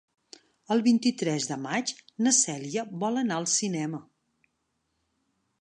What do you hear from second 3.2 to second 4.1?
anar al cinema.